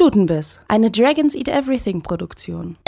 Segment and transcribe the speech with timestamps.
[0.00, 2.78] Stutenbiss, eine Dragons Eat Everything Produktion.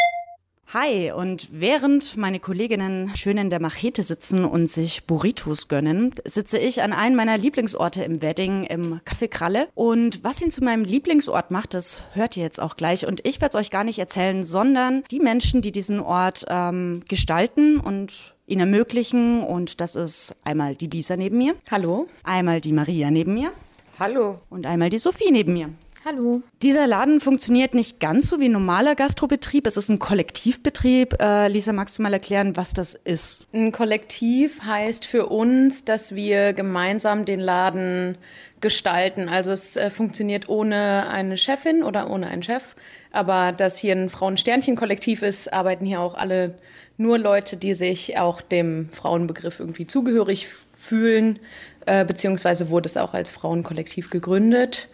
[0.72, 6.56] Hi, und während meine Kolleginnen schön in der Machete sitzen und sich Burritos gönnen, sitze
[6.56, 9.68] ich an einem meiner Lieblingsorte im Wedding, im Café Kralle.
[9.74, 13.06] Und was ihn zu meinem Lieblingsort macht, das hört ihr jetzt auch gleich.
[13.06, 17.02] Und ich werde es euch gar nicht erzählen, sondern die Menschen, die diesen Ort ähm,
[17.10, 19.42] gestalten und ihn ermöglichen.
[19.42, 21.56] Und das ist einmal die Lisa neben mir.
[21.70, 22.08] Hallo.
[22.22, 23.52] Einmal die Maria neben mir.
[23.98, 24.40] Hallo.
[24.48, 25.68] Und einmal die Sophie neben mir.
[26.04, 26.42] Hallo.
[26.62, 29.68] Dieser Laden funktioniert nicht ganz so wie ein normaler Gastrobetrieb.
[29.68, 31.22] Es ist ein Kollektivbetrieb.
[31.22, 33.46] Äh, Lisa, magst du mal erklären, was das ist?
[33.52, 38.18] Ein Kollektiv heißt für uns, dass wir gemeinsam den Laden
[38.60, 39.28] gestalten.
[39.28, 42.74] Also es äh, funktioniert ohne eine Chefin oder ohne einen Chef.
[43.12, 46.58] Aber dass hier ein Frauensternchen-Kollektiv ist, arbeiten hier auch alle
[46.96, 51.38] nur Leute, die sich auch dem Frauenbegriff irgendwie zugehörig fühlen,
[51.86, 54.88] äh, beziehungsweise wurde es auch als Frauenkollektiv gegründet.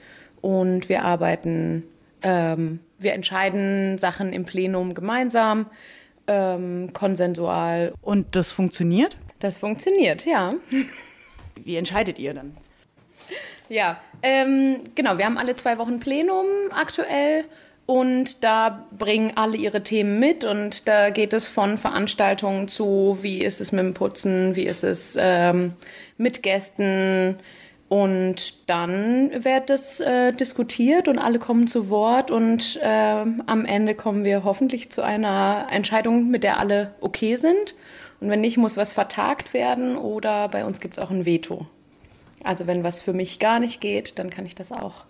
[0.48, 1.84] Und wir arbeiten,
[2.22, 5.66] ähm, wir entscheiden Sachen im Plenum gemeinsam,
[6.26, 7.92] ähm, konsensual.
[8.00, 9.18] Und das funktioniert?
[9.40, 10.54] Das funktioniert, ja.
[11.64, 12.56] Wie entscheidet ihr dann?
[13.68, 17.44] Ja, ähm, genau, wir haben alle zwei Wochen Plenum aktuell
[17.84, 23.42] und da bringen alle ihre Themen mit und da geht es von Veranstaltungen zu, wie
[23.44, 25.74] ist es mit dem Putzen, wie ist es ähm,
[26.16, 27.38] mit Gästen,
[27.88, 33.94] und dann wird es äh, diskutiert und alle kommen zu Wort und äh, am Ende
[33.94, 37.74] kommen wir hoffentlich zu einer Entscheidung, mit der alle okay sind.
[38.20, 41.66] Und wenn nicht, muss was vertagt werden oder bei uns gibt es auch ein Veto.
[42.44, 45.04] Also wenn was für mich gar nicht geht, dann kann ich das auch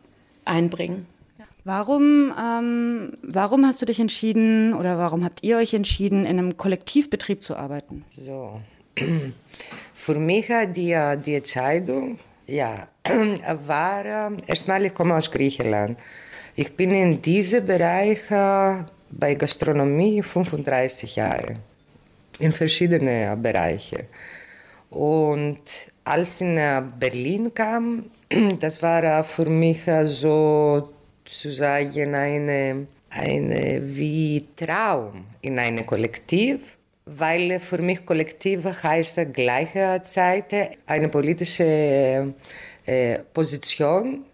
[0.44, 1.06] einbringen.
[1.64, 6.56] Warum, ähm, warum hast du dich entschieden oder warum habt ihr euch entschieden, in einem
[6.56, 8.04] Kollektivbetrieb zu arbeiten?
[8.10, 8.60] So,
[9.94, 12.18] für mich hat die, die Entscheidung
[12.48, 12.88] ja,
[13.66, 15.98] war erstmal, ich komme aus Griechenland.
[16.56, 21.54] Ich bin in diesem Bereich äh, bei Gastronomie 35 Jahre,
[22.38, 24.04] in verschiedenen Bereichen.
[24.90, 25.60] Und
[26.04, 28.06] als ich in Berlin kam,
[28.60, 30.84] das war für mich sozusagen
[32.14, 36.77] eine, eine wie Traum in einem Kollektiv
[37.16, 42.34] weil für mich Kollektiv heißt gleichzeitig eine politische
[42.84, 44.24] äh, Position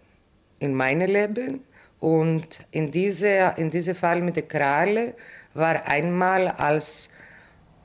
[0.59, 1.61] in meinem Leben.
[1.99, 5.13] Und in diesem in diese Fall mit der Kralle
[5.53, 7.09] war einmal als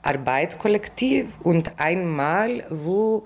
[0.02, 3.24] Arbeitskollektiv und einmal, wo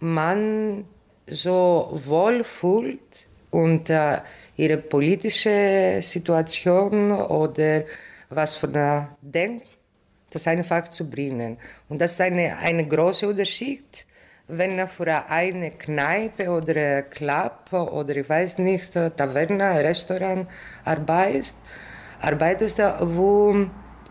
[0.00, 0.84] man
[1.26, 4.18] so wohl fühlt und äh,
[4.56, 7.84] ihre politische Situation oder
[8.28, 9.62] was von der Denk
[10.30, 11.58] das einfach zu bringen.
[11.88, 14.06] Und das ist ein eine großer Unterschied,
[14.48, 20.48] wenn für eine Kneipe oder Club oder ich weiß nicht, Taverne, Restaurant
[20.84, 21.56] arbeitest,
[22.20, 23.66] arbeitest wo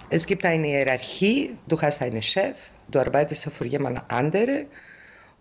[0.10, 2.56] es gibt eine Hierarchie, du hast einen Chef,
[2.88, 4.68] du arbeitest für jemand anderen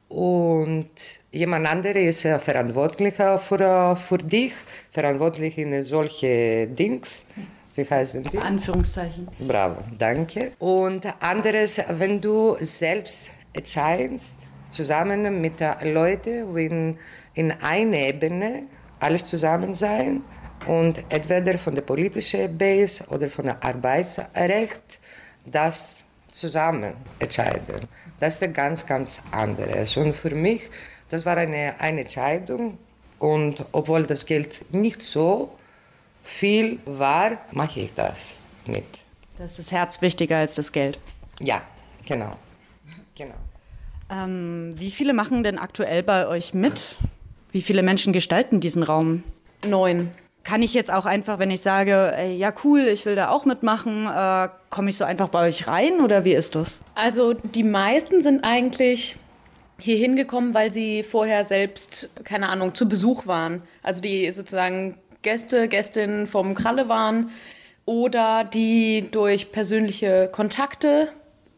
[0.08, 0.90] und
[1.30, 4.52] jemand anderer ist verantwortlich für, für dich,
[4.92, 7.26] verantwortlich in solche Dings.
[7.76, 8.38] Wie heißen die?
[8.38, 9.28] Anführungszeichen.
[9.38, 10.52] Bravo, danke.
[10.58, 16.98] Und anderes, wenn du selbst entscheidest, zusammen mit den Leuten in,
[17.34, 18.64] in einer Ebene
[18.98, 20.22] alles zusammen sein
[20.66, 24.98] und entweder von der politischen Base oder von der Arbeitsrecht
[25.44, 27.88] das zusammen entscheiden.
[28.18, 29.96] Das ist ganz, ganz anderes.
[29.96, 30.62] Und für mich,
[31.10, 32.78] das war eine, eine Entscheidung
[33.18, 35.52] und obwohl das Geld nicht so
[36.26, 38.84] viel war, mache ich das mit.
[39.38, 40.98] Das ist das Herz wichtiger als das Geld.
[41.40, 41.62] Ja,
[42.06, 42.36] genau.
[43.14, 43.34] genau.
[44.10, 46.96] Ähm, wie viele machen denn aktuell bei euch mit?
[47.52, 49.22] Wie viele Menschen gestalten diesen Raum?
[49.66, 50.10] Neun.
[50.44, 53.44] Kann ich jetzt auch einfach, wenn ich sage, ey, ja cool, ich will da auch
[53.44, 56.82] mitmachen, äh, komme ich so einfach bei euch rein oder wie ist das?
[56.94, 59.16] Also die meisten sind eigentlich
[59.78, 63.62] hier hingekommen, weil sie vorher selbst, keine Ahnung, zu Besuch waren.
[63.82, 67.30] Also die sozusagen Gäste, Gästinnen vom Kralle waren
[67.84, 71.08] oder die durch persönliche Kontakte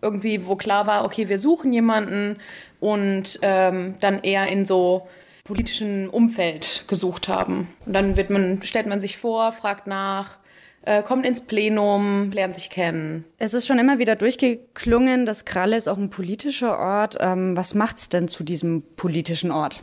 [0.00, 2.37] irgendwie, wo klar war, okay, wir suchen jemanden
[2.81, 5.06] und ähm, dann eher in so
[5.44, 7.69] politischen Umfeld gesucht haben.
[7.85, 10.38] Und dann wird man, stellt man sich vor, fragt nach,
[10.81, 13.26] äh, kommt ins Plenum, lernt sich kennen.
[13.37, 17.19] Es ist schon immer wieder durchgeklungen, dass Kralle ist auch ein politischer Ort.
[17.21, 19.82] Ähm, was macht's denn zu diesem politischen Ort?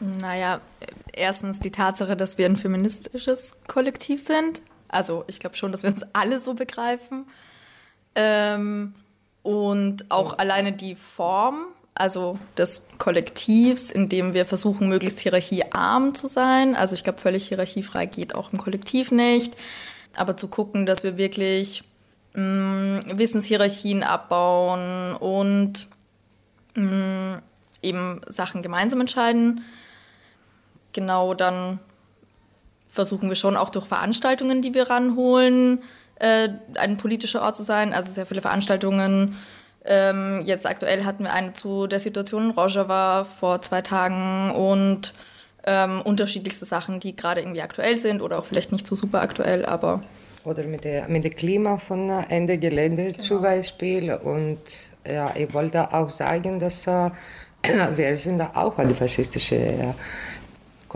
[0.00, 0.60] Naja,
[1.16, 4.60] erstens die Tatsache, dass wir ein feministisches Kollektiv sind.
[4.88, 7.26] Also ich glaube schon, dass wir uns alle so begreifen.
[8.14, 8.94] Ähm,
[9.42, 11.66] und auch alleine die Form.
[11.98, 16.76] also des Kollektivs, in dem wir versuchen, möglichst hierarchiearm zu sein.
[16.76, 19.56] Also ich glaube, völlig hierarchiefrei geht auch im Kollektiv nicht.
[20.14, 21.84] Aber zu gucken, dass wir wirklich
[22.34, 25.88] mh, mm, Wissenshierarchien abbauen und
[26.74, 27.42] mh, mm,
[27.82, 29.64] eben Sachen gemeinsam entscheiden.
[30.96, 31.78] Genau, dann
[32.88, 35.82] versuchen wir schon auch durch Veranstaltungen, die wir ranholen,
[36.18, 37.92] äh, ein politischer Ort zu sein.
[37.92, 39.36] Also sehr viele Veranstaltungen
[39.88, 45.14] ähm, jetzt aktuell hatten wir eine zu der Situation in Rojava vor zwei Tagen und
[45.64, 49.64] ähm, unterschiedlichste Sachen, die gerade irgendwie aktuell sind oder auch vielleicht nicht so super aktuell,
[49.64, 50.00] aber.
[50.44, 53.18] Oder mit dem mit der Klima von Ende Gelände genau.
[53.18, 54.12] zum Beispiel.
[54.12, 54.58] Und
[55.06, 57.10] ja, ich wollte auch sagen, dass äh,
[57.96, 59.94] wir sind auch äh,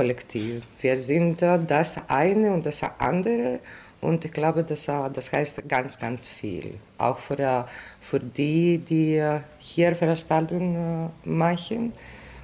[0.01, 0.63] Kollektiv.
[0.81, 3.61] Wir sind das eine und das andere
[4.01, 6.73] und ich glaube, das, das heißt ganz, ganz viel.
[6.97, 7.67] Auch für,
[8.01, 9.23] für die, die
[9.59, 11.93] hier Veranstaltungen äh, machen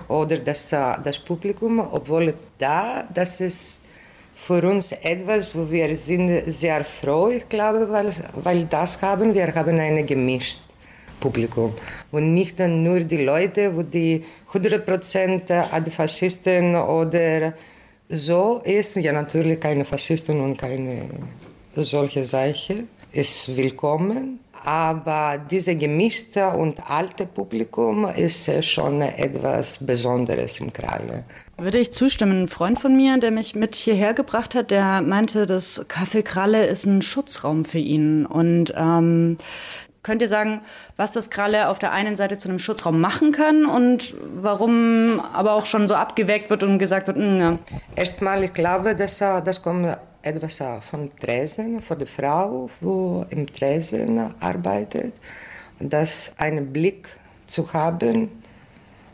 [0.06, 3.80] oder das, äh, das Publikum, obwohl da, das ist
[4.34, 9.54] für uns etwas, wo wir sind sehr froh, ich glaube, weil, weil das haben wir
[9.54, 10.75] haben ein gemischtes
[11.20, 11.72] Publikum
[12.12, 14.22] und nicht nur die Leute, wo die
[14.52, 17.54] 100% Antifaschisten oder
[18.08, 21.02] so ist, ja natürlich keine Faschisten und keine
[21.74, 24.40] solche Sache ist willkommen.
[24.64, 31.24] Aber dieses gemischte und alte Publikum ist schon etwas Besonderes im Kralle.
[31.56, 32.42] Würde ich zustimmen.
[32.42, 36.66] Ein Freund von mir, der mich mit hierher gebracht hat, der meinte, das Café Kralle
[36.66, 38.26] ist ein Schutzraum für ihn.
[38.26, 39.36] Und ähm,
[40.06, 40.60] könnt ihr sagen,
[40.96, 45.54] was das Kralle auf der einen Seite zu einem Schutzraum machen kann und warum aber
[45.54, 47.58] auch schon so abgeweckt wird und gesagt wird, mh, hm, ja.
[47.96, 54.32] Erstmal, ich glaube, dass das kommt etwas von Tresen, von der Frau, die im Tresen
[54.38, 55.14] arbeitet,
[55.80, 57.08] das einen Blick
[57.48, 58.30] zu haben,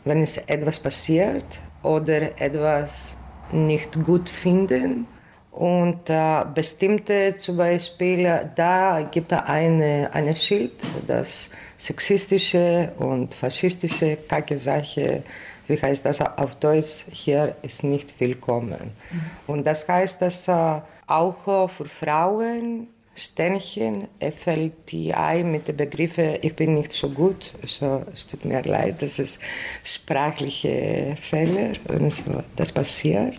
[0.05, 3.17] wenn es etwas passiert oder etwas
[3.51, 5.07] nicht gut finden.
[5.53, 10.73] Und äh, bestimmte, zum Beispiel, da gibt es eine, ein Schild,
[11.05, 15.23] das sexistische und faschistische kacke Sache
[15.67, 18.91] wie heißt das auf Deutsch, hier ist nicht willkommen.
[19.11, 19.21] Mhm.
[19.47, 26.73] Und das heißt, dass äh, auch für Frauen Sternchen ein mit den Begriffen, ich bin
[26.73, 29.39] nicht so gut, also, es tut mir leid, das ist
[29.83, 32.11] sprachliche Fehler und
[32.55, 33.35] das passiert.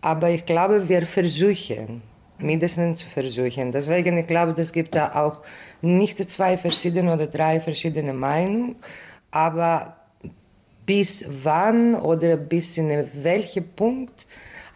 [0.00, 2.02] Aber ich glaube, wir versuchen,
[2.38, 3.72] mindestens zu versuchen.
[3.72, 5.42] Deswegen, ich glaube, es gibt da auch
[5.82, 8.76] nicht zwei verschiedene oder drei verschiedene Meinungen,
[9.30, 9.96] aber
[10.86, 14.26] bis wann oder bis in welchem Punkt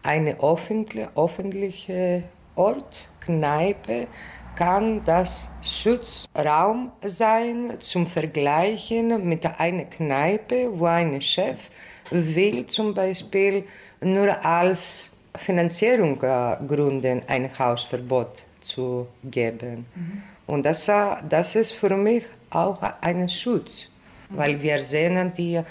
[0.03, 2.25] eine öffentliche,
[2.56, 4.06] Ort, Kneipe,
[4.55, 11.70] kann das Schutzraum sein zum Vergleichen mit einer Kneipe, wo ein Chef
[12.11, 13.65] will zum Beispiel
[14.00, 19.86] nur als Finanzierungsgründen ein Hausverbot zu geben.
[19.94, 20.22] Mhm.
[20.46, 20.86] Und das,
[21.28, 23.88] das ist für mich auch ein Schutz,
[24.31, 25.62] weil wir sehen die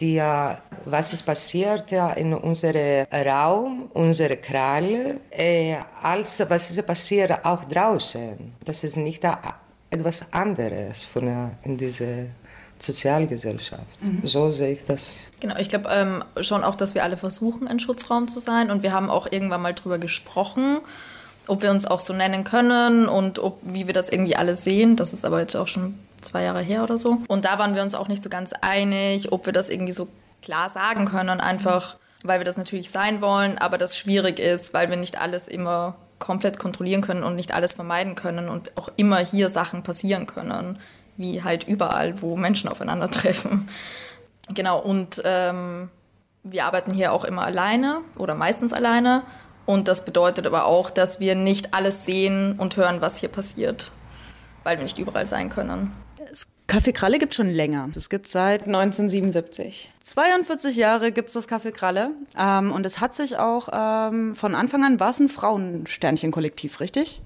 [0.00, 0.22] die,
[0.84, 8.54] was ist passiert in unserem Raum, unsere Kralle, äh, als was ist passiert auch draußen.
[8.64, 9.22] Das ist nicht
[9.90, 12.26] etwas anderes von, in dieser
[12.84, 13.82] Sozialgesellschaft.
[14.00, 14.20] Mhm.
[14.24, 15.30] So sehe ich das.
[15.40, 18.70] Genau, ich glaube ähm, schon auch, dass wir alle versuchen, ein Schutzraum zu sein.
[18.70, 20.78] Und wir haben auch irgendwann mal darüber gesprochen,
[21.46, 24.96] ob wir uns auch so nennen können und ob, wie wir das irgendwie alle sehen.
[24.96, 27.18] Das ist aber jetzt auch schon zwei Jahre her oder so.
[27.28, 30.08] Und da waren wir uns auch nicht so ganz einig, ob wir das irgendwie so
[30.40, 34.90] klar sagen können, einfach weil wir das natürlich sein wollen, aber das schwierig ist, weil
[34.90, 39.18] wir nicht alles immer komplett kontrollieren können und nicht alles vermeiden können und auch immer
[39.18, 40.78] hier Sachen passieren können,
[41.22, 43.68] wie halt überall, wo Menschen aufeinandertreffen.
[44.52, 45.88] Genau, und ähm,
[46.42, 49.22] wir arbeiten hier auch immer alleine oder meistens alleine.
[49.64, 53.90] Und das bedeutet aber auch, dass wir nicht alles sehen und hören, was hier passiert,
[54.64, 55.92] weil wir nicht überall sein können.
[56.66, 57.90] Kaffee Kralle gibt es schon länger.
[57.94, 59.92] Es gibt seit 1977.
[60.00, 62.12] 42 Jahre gibt es das Kaffee Kralle.
[62.36, 67.20] Ähm, und es hat sich auch ähm, von Anfang an, war es ein Frauensternchen-Kollektiv, richtig?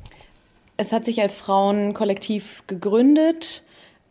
[0.76, 3.62] Es hat sich als Frauenkollektiv gegründet.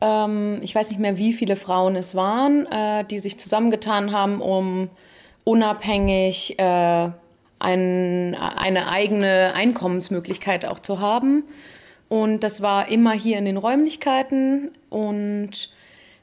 [0.05, 4.39] Ähm, ich weiß nicht mehr, wie viele Frauen es waren, äh, die sich zusammengetan haben,
[4.39, 4.89] um
[5.43, 7.09] unabhängig äh,
[7.59, 11.43] ein, eine eigene Einkommensmöglichkeit auch zu haben.
[12.07, 14.71] Und das war immer hier in den Räumlichkeiten.
[14.89, 15.73] Und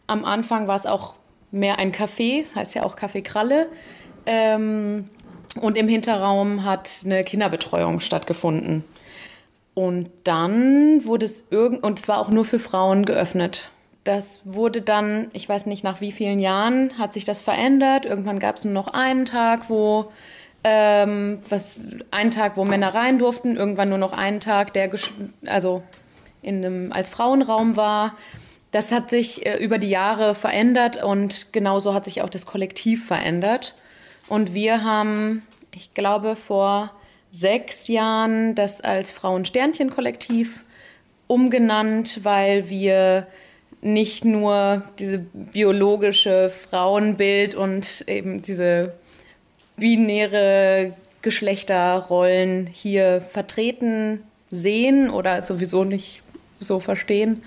[0.06, 1.14] am Anfang war es auch
[1.50, 3.68] mehr ein Café, das heißt ja auch Café Kralle.
[4.26, 5.08] Ähm,
[5.60, 8.84] und im Hinterraum hat eine Kinderbetreuung stattgefunden.
[9.74, 13.71] Und dann wurde es irgend und es war auch nur für Frauen geöffnet.
[14.04, 18.04] Das wurde dann, ich weiß nicht nach wie vielen Jahren, hat sich das verändert.
[18.04, 20.10] Irgendwann gab es nur noch einen Tag, wo
[20.64, 21.80] ähm, was
[22.10, 24.90] einen Tag, wo Männer rein durften, irgendwann nur noch einen Tag, der
[25.46, 25.82] also
[26.40, 28.16] in einem, als Frauenraum war.
[28.70, 33.06] Das hat sich äh, über die Jahre verändert und genauso hat sich auch das Kollektiv
[33.06, 33.74] verändert.
[34.28, 35.42] Und wir haben,
[35.74, 36.92] ich glaube, vor
[37.30, 40.64] sechs Jahren das als Frauensternchen-Kollektiv
[41.26, 43.26] umgenannt, weil wir
[43.82, 48.94] nicht nur diese biologische Frauenbild und eben diese
[49.76, 56.22] binäre Geschlechterrollen hier vertreten sehen oder sowieso nicht
[56.60, 57.42] so verstehen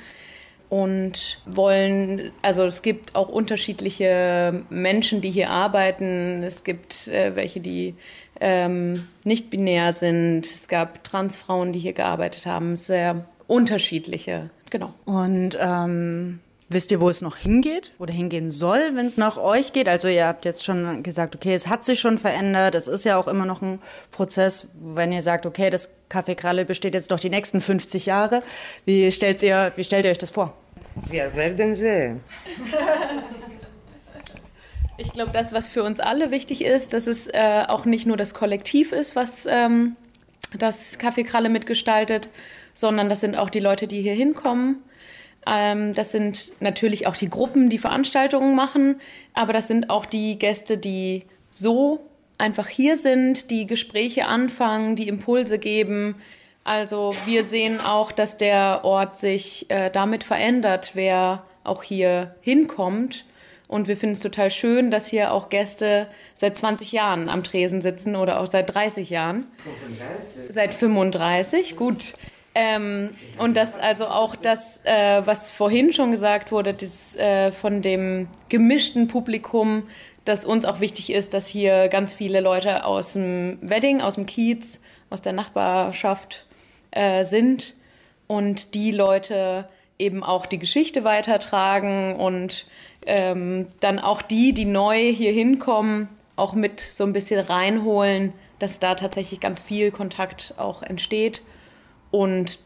[0.70, 6.44] und wollen, also es gibt auch unterschiedliche Menschen, die hier arbeiten.
[6.44, 7.96] Es gibt äh, welche, die
[8.42, 10.46] ähm, nicht binär sind.
[10.46, 12.78] Es gab Transfrauen, die hier gearbeitet haben.
[12.78, 14.94] Sehr unterschiedliche, genau.
[15.06, 19.74] Und ähm, wisst ihr, wo es noch hingeht oder hingehen soll, wenn es nach euch
[19.74, 19.88] geht?
[19.88, 22.76] Also ihr habt jetzt schon gesagt, okay, es hat sich schon verändert.
[22.76, 23.80] Es ist ja auch immer noch ein
[24.12, 28.44] Prozess, wenn ihr sagt, okay, das Café Kralle besteht jetzt noch die nächsten 50 Jahre.
[28.86, 30.54] Wie stellt ihr, wie stellt ihr euch das vor?
[31.10, 32.22] Wir werden sehen.
[34.98, 38.16] Ich glaube, das, was für uns alle wichtig ist, dass es äh, auch nicht nur
[38.16, 39.98] das Kollektiv ist, was ähm,
[40.58, 42.30] das Café Kralle mitgestaltet,
[42.76, 44.84] sondern das sind auch die Leute, die hier hinkommen.
[45.48, 49.02] Ähm, das sind natürlich auch die Gruppen, die Veranstaltungen machen,
[49.34, 55.08] aber das sind auch die Gäste, die so einfach hier sind, die Gespräche anfangen, die
[55.08, 56.16] Impulse geben.
[56.64, 63.26] Also wir sehen auch, dass der Ort sich äh, damit verändert, wer auch hier hinkommt.
[63.68, 67.82] Und wir finden es total schön, dass hier auch Gäste seit 20 Jahren am Tresen
[67.82, 69.46] sitzen oder auch seit 30 Jahren.
[69.64, 70.54] 35.
[70.54, 72.14] Seit 35, gut.
[72.58, 77.82] Ähm, und das also auch das, äh, was vorhin schon gesagt wurde, das, äh, von
[77.82, 79.84] dem gemischten Publikum,
[80.24, 84.26] dass uns auch wichtig ist, dass hier ganz viele Leute aus dem Wedding, aus dem
[84.26, 86.46] Kiez, aus der Nachbarschaft
[86.92, 87.76] äh, sind
[88.26, 89.68] und die Leute
[90.00, 92.68] eben auch die Geschichte weitertragen und
[93.06, 96.08] ähm, dann auch die, die neu hier hinkommen,
[96.38, 101.42] auch mit so ein bisschen reinholen, dass da tatsächlich ganz viel Kontakt auch entsteht
[102.16, 102.60] und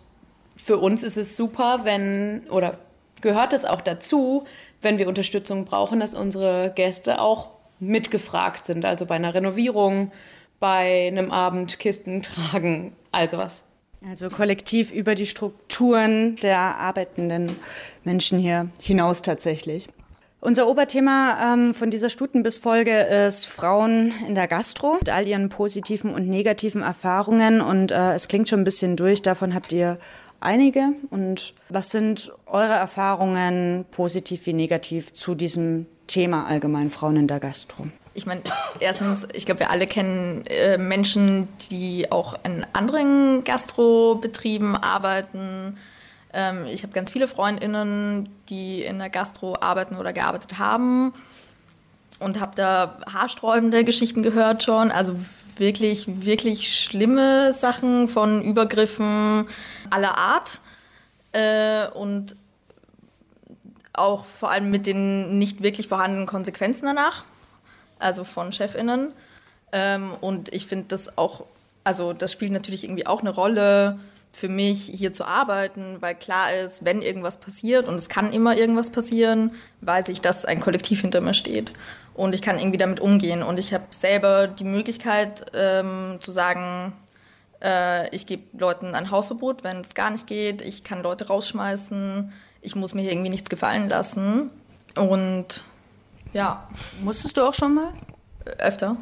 [0.55, 2.77] für uns ist es super, wenn, oder
[3.21, 4.45] gehört es auch dazu,
[4.83, 8.85] wenn wir Unterstützung brauchen, dass unsere Gäste auch mitgefragt sind.
[8.85, 10.11] Also bei einer Renovierung,
[10.59, 13.63] bei einem Abend Kisten tragen, also was.
[14.07, 17.55] Also kollektiv über die Strukturen der arbeitenden
[18.03, 19.87] Menschen hier hinaus tatsächlich.
[20.41, 26.13] Unser Oberthema ähm, von dieser Stutenbiss-Folge ist Frauen in der Gastro mit all ihren positiven
[26.13, 27.59] und negativen Erfahrungen.
[27.59, 29.21] Und äh, es klingt schon ein bisschen durch.
[29.21, 29.99] Davon habt ihr
[30.39, 30.93] einige.
[31.09, 37.41] Und was sind eure Erfahrungen, positiv wie negativ, zu diesem Thema allgemein Frauen in der
[37.41, 37.87] Gastro?
[38.13, 38.41] Ich meine,
[38.79, 45.77] erstens, ich glaube, wir alle kennen äh, Menschen, die auch in anderen Gastrobetrieben arbeiten
[46.33, 51.13] ähm, ich habe ganz viele Freundinnen, die in der Gastro arbeiten oder gearbeitet haben
[52.19, 54.91] und habe da haarsträubende Geschichten gehört schon.
[54.91, 55.15] Also
[55.57, 59.47] wirklich, wirklich schlimme Sachen von Übergriffen
[59.89, 60.59] aller Art.
[61.31, 62.35] Äh, und
[63.93, 67.25] auch vor allem mit den nicht wirklich vorhandenen Konsequenzen danach,
[67.99, 69.11] also von Chefinnen.
[69.71, 71.45] Ähm, und ich finde das auch,
[71.83, 73.99] also das spielt natürlich irgendwie auch eine Rolle,
[74.39, 78.55] für mich hier zu arbeiten, weil klar ist, wenn irgendwas passiert und es kann immer
[78.55, 81.73] irgendwas passieren, weiß ich, dass ein Kollektiv hinter mir steht
[82.13, 86.93] und ich kann irgendwie damit umgehen und ich habe selber die Möglichkeit ähm, zu sagen,
[87.61, 92.31] äh, ich gebe Leuten ein Hausverbot, wenn es gar nicht geht, ich kann Leute rausschmeißen,
[92.61, 94.51] ich muss mir irgendwie nichts gefallen lassen
[94.95, 95.63] und
[96.31, 96.67] ja.
[97.03, 97.93] Musstest du auch schon mal?
[98.57, 98.95] Öfter.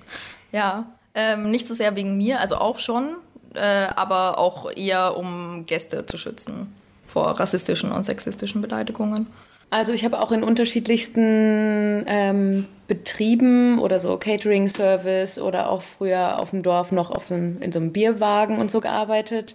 [0.52, 0.86] ja.
[1.14, 3.16] Ähm, nicht so sehr wegen mir, also auch schon,
[3.54, 6.74] äh, aber auch eher um Gäste zu schützen
[7.06, 9.26] vor rassistischen und sexistischen Beleidigungen.
[9.70, 16.50] Also ich habe auch in unterschiedlichsten ähm, Betrieben oder so Catering-Service oder auch früher auf
[16.50, 19.54] dem Dorf noch auf so einem, in so einem Bierwagen und so gearbeitet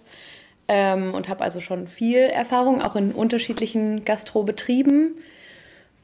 [0.68, 5.16] ähm, und habe also schon viel Erfahrung auch in unterschiedlichen Gastrobetrieben.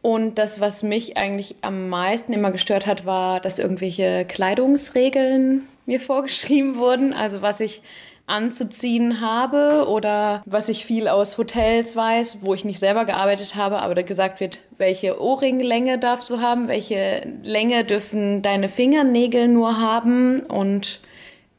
[0.02, 6.00] Und das, was mich eigentlich am meisten immer gestört hat, war, dass irgendwelche Kleidungsregeln mir
[6.00, 7.12] vorgeschrieben wurden.
[7.12, 7.82] Also was ich
[8.26, 13.82] anzuziehen habe oder was ich viel aus Hotels weiß, wo ich nicht selber gearbeitet habe,
[13.82, 19.78] aber da gesagt wird, welche Ohrringlänge darfst du haben, welche Länge dürfen deine Fingernägel nur
[19.78, 20.40] haben.
[20.40, 21.00] Und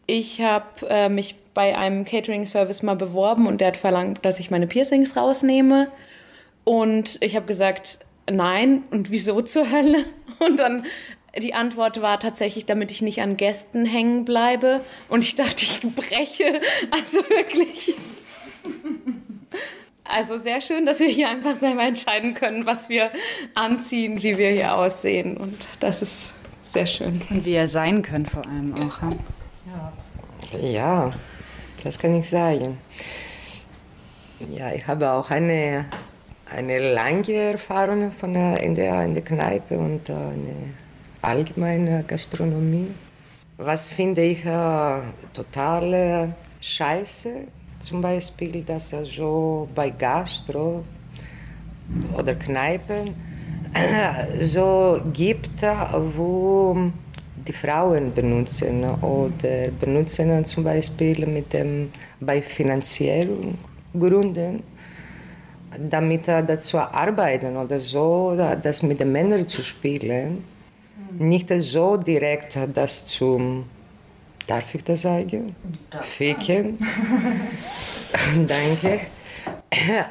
[0.07, 4.49] ich habe äh, mich bei einem Catering-Service mal beworben und der hat verlangt, dass ich
[4.49, 5.89] meine Piercings rausnehme.
[6.63, 7.99] Und ich habe gesagt,
[8.29, 8.83] nein.
[8.89, 10.05] Und wieso zur Hölle?
[10.39, 10.85] Und dann
[11.41, 14.81] die Antwort war tatsächlich, damit ich nicht an Gästen hängen bleibe.
[15.09, 16.61] Und ich dachte, ich breche.
[16.91, 17.95] Also wirklich.
[20.03, 23.09] Also sehr schön, dass wir hier einfach selber entscheiden können, was wir
[23.55, 25.37] anziehen, wie wir hier aussehen.
[25.37, 27.21] Und das ist sehr schön.
[27.29, 29.01] Und wie ihr sein könnt vor allem auch.
[30.51, 31.13] Ja, ja
[31.83, 32.77] das kann ich sagen.
[34.51, 35.85] Ja, ich habe auch eine,
[36.51, 40.73] eine lange Erfahrung von der, in, der, in der Kneipe und eine
[41.23, 42.89] allgemeine Gastronomie.
[43.57, 44.99] Was finde ich äh,
[45.33, 46.27] total äh,
[46.59, 47.47] scheiße,
[47.79, 50.83] zum Beispiel, dass es so bei Gastro
[52.17, 53.15] oder Kneipen
[53.73, 55.61] äh, so gibt,
[56.15, 56.91] wo
[57.47, 63.57] die Frauen benutzen oder benutzen zum Beispiel mit dem, bei finanziellen
[63.93, 64.63] Gründen,
[65.89, 70.43] damit dazu arbeiten oder so, das mit den Männern zu spielen
[71.17, 73.65] nicht so direkt das zum,
[74.47, 75.55] darf ich das sagen?
[76.01, 76.77] Ficken.
[78.47, 78.99] Danke.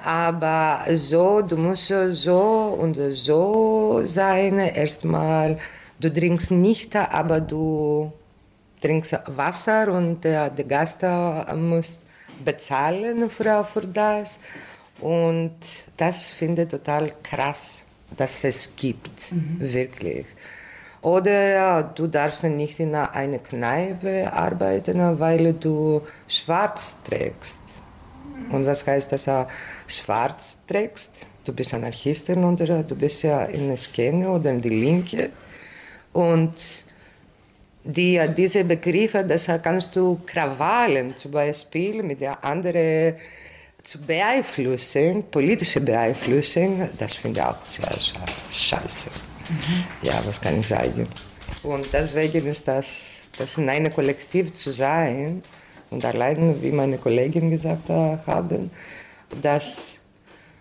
[0.04, 4.58] Aber so, du musst so und so sein.
[4.58, 5.58] Erstmal,
[6.00, 8.12] du trinkst nicht, aber du
[8.80, 11.02] trinkst Wasser und der, der Gast
[11.54, 12.02] muss
[12.44, 14.40] bezahlen für, für das.
[15.00, 15.56] Und
[15.96, 17.84] das finde ich total krass,
[18.16, 19.56] dass es gibt, mhm.
[19.60, 20.26] wirklich.
[21.02, 27.60] Oder du darfst nicht in einer Kneipe arbeiten, weil du schwarz trägst.
[28.50, 29.28] Und was heißt das,
[29.88, 31.26] schwarz trägst?
[31.44, 35.30] Du bist Anarchistin oder du bist ja in der Szene oder in die Linke.
[36.12, 36.54] Und
[37.82, 43.16] die, diese Begriffe, das kannst du Krawallen zum Beispiel mit der anderen
[43.82, 47.90] zu beeinflussen, politische Beeinflussung, das finde ich auch sehr
[48.48, 49.31] scheiße.
[49.48, 49.84] Mhm.
[50.02, 51.06] Ja, was kann ich sagen?
[51.62, 55.42] Und deswegen ist das, das in einem Kollektiv zu sein
[55.90, 58.70] und allein, wie meine Kollegin gesagt haben,
[59.40, 59.98] dass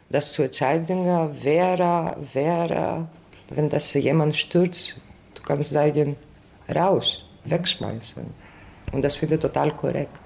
[0.10, 1.06] das zu zeigen
[1.42, 3.08] wäre, wäre,
[3.50, 4.98] wenn das jemand stürzt,
[5.36, 6.16] du kannst sagen,
[6.74, 8.26] raus, wegschmeißen.
[8.92, 10.20] Und das finde ich total korrekt.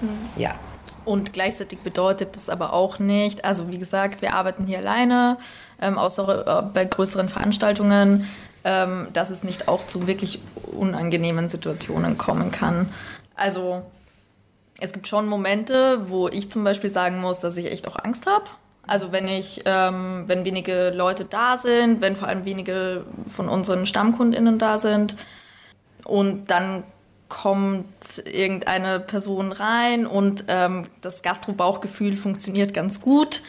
[0.00, 0.40] Mhm.
[0.40, 0.58] Ja.
[1.04, 5.38] Und gleichzeitig bedeutet das aber auch nicht, also wie gesagt, wir arbeiten hier alleine,
[5.80, 8.28] ähm, außer äh, bei größeren Veranstaltungen,
[8.64, 10.40] ähm, dass es nicht auch zu wirklich
[10.72, 12.88] unangenehmen Situationen kommen kann.
[13.34, 13.82] Also
[14.80, 18.26] es gibt schon Momente, wo ich zum Beispiel sagen muss, dass ich echt auch Angst
[18.26, 18.44] habe.
[18.86, 23.86] Also wenn ich, ähm, wenn wenige Leute da sind, wenn vor allem wenige von unseren
[23.86, 25.16] StammkundInnen da sind
[26.04, 26.82] und dann
[27.32, 27.86] kommt
[28.30, 33.40] irgendeine Person rein und ähm, das Gastrobauchgefühl funktioniert ganz gut.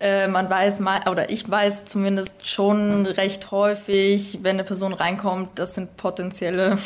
[0.00, 5.50] Äh, man weiß mal, oder ich weiß zumindest schon recht häufig, wenn eine Person reinkommt,
[5.58, 6.78] das sind potenzielle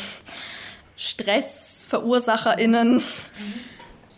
[0.97, 3.03] StressverursacherInnen mhm.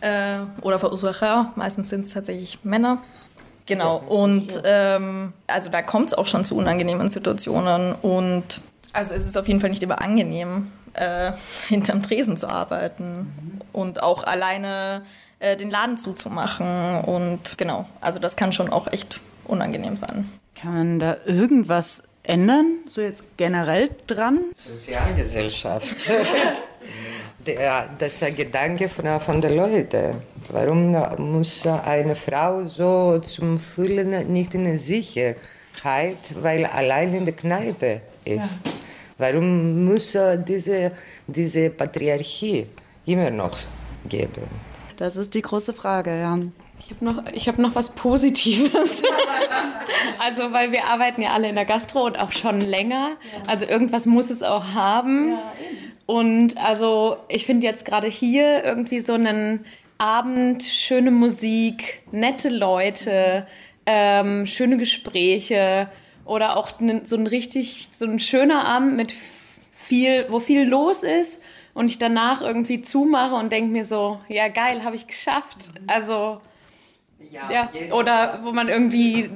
[0.00, 1.52] äh, oder Verursacher.
[1.54, 2.98] Meistens sind es tatsächlich Männer.
[3.66, 8.60] Genau, und ähm, also da kommt es auch schon zu unangenehmen Situationen und
[8.92, 11.32] also es ist auf jeden Fall nicht immer angenehm äh,
[11.68, 13.60] hinterm Tresen zu arbeiten mhm.
[13.72, 15.02] und auch alleine
[15.38, 17.00] äh, den Laden zuzumachen.
[17.04, 20.30] Und genau, also das kann schon auch echt unangenehm sein.
[20.54, 24.40] Kann man da irgendwas ändern, so jetzt generell dran?
[24.56, 25.96] Sozialgesellschaft.
[27.46, 30.14] Der, das ist ein Gedanke von, von den Leuten.
[30.48, 35.36] Warum muss eine Frau so zum Fühlen nicht in der Sicherheit,
[36.40, 38.64] weil allein in der Kneipe ist?
[38.64, 38.72] Ja.
[39.18, 40.92] Warum muss diese,
[41.26, 42.66] diese Patriarchie
[43.06, 43.56] immer noch
[44.08, 44.42] geben?
[44.96, 46.38] Das ist die große Frage, ja.
[46.78, 49.02] Ich habe noch, hab noch was Positives.
[50.18, 53.10] also, weil wir arbeiten ja alle in der Gastro und auch schon länger.
[53.32, 53.42] Ja.
[53.46, 55.30] Also, irgendwas muss es auch haben.
[55.30, 55.38] Ja,
[56.06, 59.64] und also, ich finde jetzt gerade hier irgendwie so einen
[59.96, 63.46] Abend, schöne Musik, nette Leute,
[63.86, 65.88] ähm, schöne Gespräche
[66.24, 66.70] oder auch
[67.04, 69.14] so ein richtig, so ein schöner Abend mit
[69.74, 71.40] viel, wo viel los ist
[71.74, 75.68] und ich danach irgendwie zumache und denke mir so, ja geil, habe ich geschafft.
[75.80, 75.84] Mhm.
[75.88, 76.40] Also,
[77.30, 77.92] ja, ja.
[77.92, 79.30] oder wo man irgendwie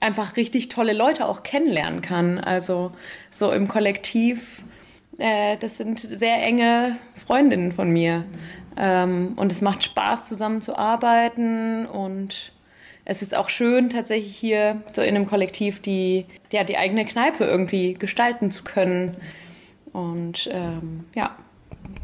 [0.00, 2.38] einfach richtig tolle Leute auch kennenlernen kann.
[2.38, 2.92] Also
[3.30, 4.62] so im Kollektiv,
[5.18, 8.18] äh, das sind sehr enge Freundinnen von mir.
[8.18, 8.24] Mhm.
[8.76, 12.52] Ähm, und es macht Spaß, zusammen zu arbeiten und
[13.08, 17.44] es ist auch schön, tatsächlich hier so in einem Kollektiv die, ja, die eigene Kneipe
[17.44, 19.16] irgendwie gestalten zu können.
[19.92, 21.34] Und ähm, ja,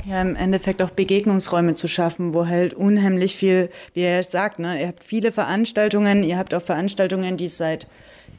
[0.06, 4.80] Ja, im Endeffekt auch Begegnungsräume zu schaffen, wo halt unheimlich viel, wie er sagt, ne,
[4.80, 7.86] ihr habt viele Veranstaltungen, ihr habt auch Veranstaltungen, die es seit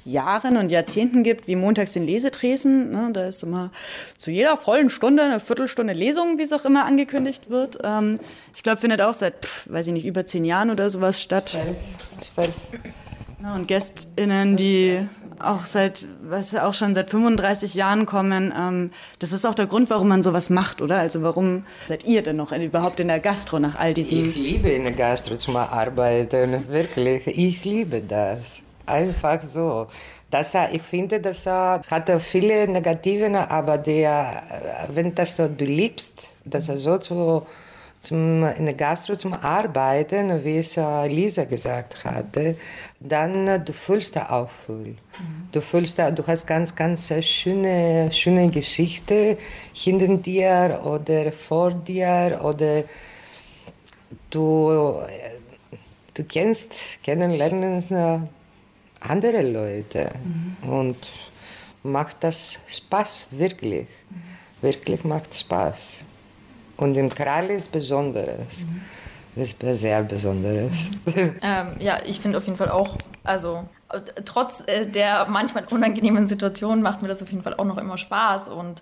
[0.05, 2.91] Jahren und Jahrzehnten gibt, wie montags den Lesetresen.
[2.91, 3.71] Ne, da ist immer
[4.15, 7.79] zu jeder vollen Stunde eine Viertelstunde Lesung, wie es auch immer angekündigt wird.
[7.83, 8.19] Ähm,
[8.53, 11.49] ich glaube, findet auch seit, pff, weiß ich nicht, über zehn Jahren oder sowas statt.
[11.49, 11.75] Zwölf.
[12.19, 12.53] Zwölf.
[13.41, 15.07] Ja, und GästInnen, die
[15.39, 18.53] auch seit, was auch schon seit 35 Jahren kommen.
[18.57, 20.99] Ähm, das ist auch der Grund, warum man sowas macht, oder?
[20.99, 24.29] Also warum seid ihr denn noch überhaupt in der Gastro nach all diesen...
[24.29, 27.27] Ich liebe in der Gastro zu arbeiten, wirklich.
[27.27, 28.63] Ich liebe das.
[28.85, 29.87] Einfach so.
[30.29, 34.43] Das, ich finde, das hat viele Negative, aber der,
[34.89, 37.45] wenn das so du liebst, das so zu
[38.05, 42.55] zum, in der Gastro zum Arbeiten, wie es Lisa gesagt hatte,
[42.99, 44.95] dann du fühlst da auch viel.
[44.95, 44.97] Mhm.
[45.51, 49.37] Du fühlst da, du hast ganz, ganz schöne, schöne Geschichte
[49.73, 52.83] hinter dir oder vor dir oder
[54.29, 55.01] du,
[56.13, 58.29] du kennst, kennenlernen
[59.09, 60.69] andere Leute mhm.
[60.69, 60.97] und
[61.83, 63.87] macht das Spaß, wirklich.
[64.09, 64.21] Mhm.
[64.61, 66.03] Wirklich macht Spaß.
[66.77, 68.63] Und im Kral ist Besonderes.
[68.63, 68.81] Mhm.
[69.35, 70.91] Das ist sehr Besonderes.
[71.41, 73.67] Ähm, ja, ich finde auf jeden Fall auch, also
[74.23, 77.97] trotz äh, der manchmal unangenehmen Situationen macht mir das auf jeden Fall auch noch immer
[77.97, 78.47] Spaß.
[78.47, 78.81] Und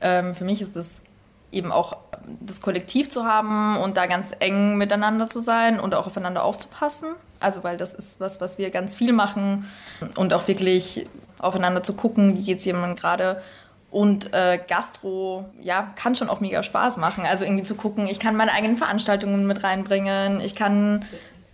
[0.00, 1.00] ähm, für mich ist es
[1.54, 1.96] eben auch
[2.40, 7.08] das Kollektiv zu haben und da ganz eng miteinander zu sein und auch aufeinander aufzupassen.
[7.40, 9.66] Also weil das ist was, was wir ganz viel machen
[10.16, 11.06] und auch wirklich
[11.38, 13.42] aufeinander zu gucken, wie geht es jemandem gerade
[13.94, 17.24] und äh, Gastro, ja, kann schon auch mega Spaß machen.
[17.26, 21.04] Also irgendwie zu gucken, ich kann meine eigenen Veranstaltungen mit reinbringen, ich kann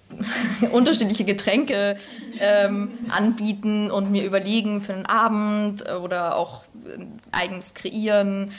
[0.72, 1.98] unterschiedliche Getränke
[2.40, 6.62] ähm, anbieten und mir überlegen für einen Abend oder auch
[7.30, 8.52] eigens kreieren.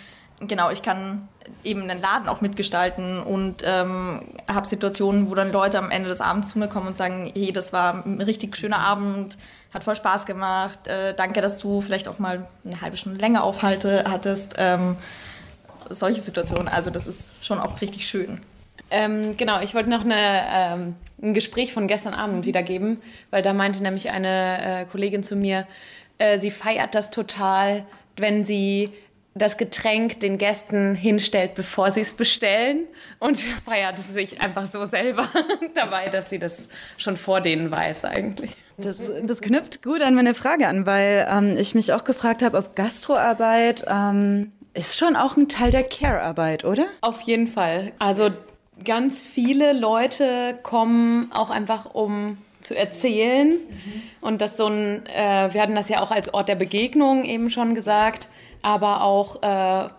[0.48, 1.28] Genau, ich kann
[1.64, 6.22] eben den Laden auch mitgestalten und ähm, habe Situationen, wo dann Leute am Ende des
[6.22, 9.38] Abends zu mir kommen und sagen, hey, das war ein richtig schöner Abend,
[9.74, 10.88] hat voll Spaß gemacht.
[10.88, 14.56] Äh, danke, dass du vielleicht auch mal eine halbe Stunde länger aufhalte hattest.
[14.58, 14.98] Ähm,
[15.90, 16.68] solche Situationen.
[16.68, 18.42] Also das ist schon auch richtig schön.
[18.90, 23.54] Ähm, genau, ich wollte noch eine, ähm, ein Gespräch von gestern Abend wiedergeben, weil da
[23.54, 25.66] meinte nämlich eine äh, Kollegin zu mir,
[26.18, 27.86] äh, sie feiert das total,
[28.18, 28.92] wenn sie
[29.34, 32.88] das Getränk den Gästen hinstellt, bevor sie es bestellen
[33.20, 35.30] und feiert es sich einfach so selber
[35.76, 36.68] dabei, dass sie das
[36.98, 38.52] schon vor denen weiß eigentlich.
[38.78, 42.58] Das, das knüpft gut an meine Frage an, weil ähm, ich mich auch gefragt habe,
[42.58, 46.86] ob Gastroarbeit ähm, ist schon auch ein Teil der Care-Arbeit, oder?
[47.02, 47.92] Auf jeden Fall.
[48.00, 48.32] Also
[48.84, 54.02] ganz viele Leute kommen auch einfach um zu erzählen mhm.
[54.22, 57.50] und das so ein, äh, wir hatten das ja auch als Ort der Begegnung eben
[57.50, 58.28] schon gesagt
[58.62, 59.90] aber auch äh,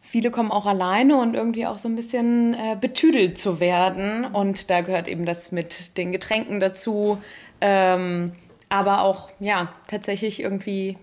[0.00, 4.24] viele kommen auch alleine und irgendwie auch so ein bisschen äh, betüdelt zu werden.
[4.26, 7.18] Und da gehört eben das mit den Getränken dazu.
[7.60, 8.32] Ähm,
[8.68, 10.98] aber auch, ja, tatsächlich irgendwie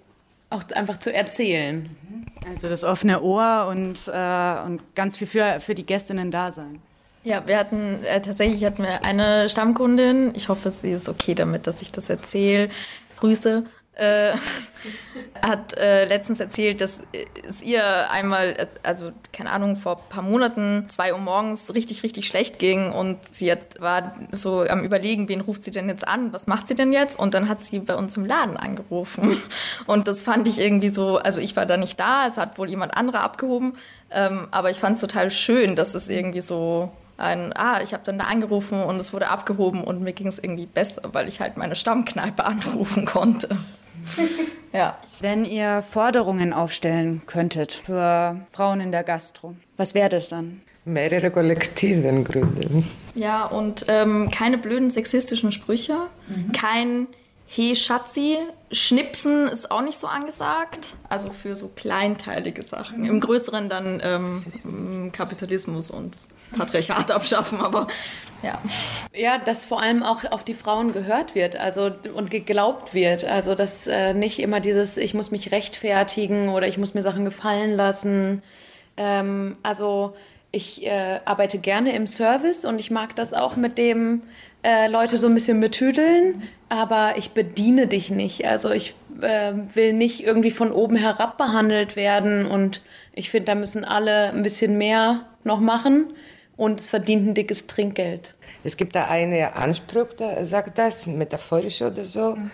[0.50, 1.96] auch einfach zu erzählen.
[2.48, 6.82] Also das offene Ohr und, äh, und ganz viel für, für die Gästinnen da sein.
[7.24, 10.34] Ja, wir hatten äh, tatsächlich hatten wir eine Stammkundin.
[10.36, 12.70] Ich hoffe, sie ist okay damit, dass ich das erzähle.
[13.20, 13.66] Grüße
[14.00, 14.34] äh,
[15.42, 17.00] hat äh, letztens erzählt, dass
[17.48, 22.28] es ihr einmal, also keine Ahnung, vor ein paar Monaten, zwei Uhr morgens richtig, richtig
[22.28, 26.34] schlecht ging und sie hat, war so am Überlegen, wen ruft sie denn jetzt an,
[26.34, 27.20] was macht sie denn jetzt?
[27.20, 29.38] Und dann hat sie bei uns im Laden angerufen.
[29.86, 32.70] Und das fand ich irgendwie so, also ich war da nicht da, es hat wohl
[32.70, 33.76] jemand anderer abgehoben,
[34.12, 38.04] ähm, aber ich fand es total schön, dass es irgendwie so ein, ah, ich habe
[38.06, 41.42] dann da angerufen und es wurde abgehoben und mir ging es irgendwie besser, weil ich
[41.42, 43.50] halt meine Stammkneipe anrufen konnte.
[44.74, 44.98] ja.
[45.20, 50.62] Wenn ihr Forderungen aufstellen könntet für Frauen in der Gastro, was wäre das dann?
[50.86, 52.90] Mehrere Kollektiven gründen.
[53.16, 55.98] Ja, und ähm, keine blöden sexistischen Sprüche,
[56.28, 56.52] mhm.
[56.54, 57.08] kein
[57.52, 58.38] He Schatzi,
[58.72, 60.94] Schnipsen ist auch nicht so angesagt.
[61.10, 63.04] Also für so kleinteilige Sachen.
[63.04, 66.16] Im Größeren dann ähm, Kapitalismus und
[66.56, 67.88] Patriarchat abschaffen, aber
[68.44, 68.62] ja.
[69.16, 73.26] Ja, dass vor allem auch auf die Frauen gehört wird also, und geglaubt wird.
[73.26, 77.26] Also, dass äh, nicht immer dieses, ich muss mich rechtfertigen oder ich muss mir Sachen
[77.26, 78.44] gefallen lassen.
[78.96, 80.16] Ähm, also,
[80.52, 84.22] ich äh, arbeite gerne im Service und ich mag das auch mit dem
[84.64, 88.46] äh, Leute so ein bisschen betüdeln, aber ich bediene dich nicht.
[88.46, 92.82] Also, ich äh, will nicht irgendwie von oben herab behandelt werden und
[93.14, 96.14] ich finde, da müssen alle ein bisschen mehr noch machen
[96.58, 98.36] und es verdient ein dickes Trinkgeld.
[98.64, 102.36] Es gibt da einen Anspruch, der sagt das, metaphorisch oder so.
[102.36, 102.52] Mhm.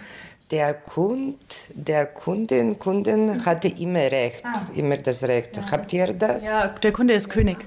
[0.52, 1.40] Der Kund,
[1.74, 4.62] der Kundin, Kunden hatte immer Recht, ah.
[4.76, 5.58] immer das Recht.
[5.58, 5.72] Ja.
[5.72, 6.46] Habt ihr das?
[6.46, 7.58] Ja, der Kunde ist König.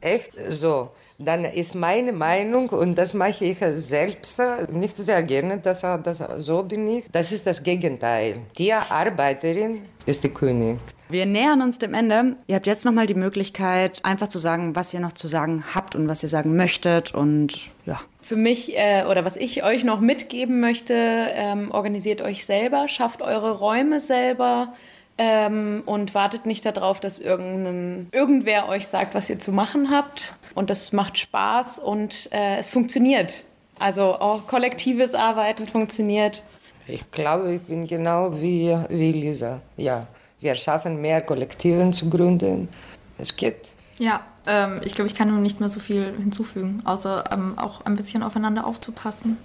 [0.00, 5.80] echt so, dann ist meine Meinung und das mache ich selbst nicht sehr gerne, dass
[5.80, 7.04] das so bin ich.
[7.12, 8.40] Das ist das Gegenteil.
[8.58, 10.78] Die Arbeiterin ist die König.
[11.08, 12.36] Wir nähern uns dem Ende.
[12.48, 15.64] Ihr habt jetzt noch mal die Möglichkeit, einfach zu sagen, was ihr noch zu sagen
[15.72, 18.00] habt und was ihr sagen möchtet und ja.
[18.20, 23.22] Für mich äh, oder was ich euch noch mitgeben möchte, ähm, organisiert euch selber, schafft
[23.22, 24.74] eure Räume selber.
[25.18, 30.34] Ähm, und wartet nicht darauf, dass irgendein, irgendwer euch sagt, was ihr zu machen habt.
[30.54, 33.44] Und das macht Spaß und äh, es funktioniert.
[33.78, 36.42] Also auch kollektives Arbeiten funktioniert.
[36.86, 39.60] Ich glaube, ich bin genau wie, wie Lisa.
[39.76, 40.06] Ja,
[40.40, 42.68] wir schaffen mehr Kollektiven zu gründen.
[43.18, 43.72] Es geht.
[43.98, 47.84] Ja, ähm, ich glaube, ich kann nur nicht mehr so viel hinzufügen, außer ähm, auch
[47.84, 49.36] ein bisschen aufeinander aufzupassen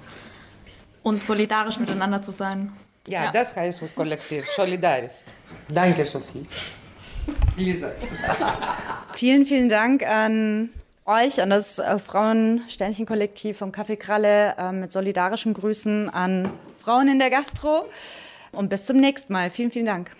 [1.04, 2.72] und solidarisch miteinander zu sein.
[3.08, 3.32] Ja, ja.
[3.32, 5.14] das heißt kollektiv, solidarisch.
[5.70, 6.46] Danke, Sophie.
[7.58, 7.92] Lisa.
[9.14, 10.70] vielen, vielen Dank an
[11.06, 17.20] euch, an das äh, Frauensternchen-Kollektiv vom Café Kralle äh, mit solidarischen Grüßen an Frauen in
[17.20, 17.86] der Gastro.
[18.52, 19.50] Und bis zum nächsten Mal.
[19.50, 20.12] Vielen, vielen Dank.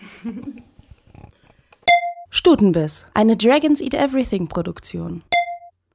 [2.30, 5.22] Stutenbiss, eine Dragons Eat Everything Produktion.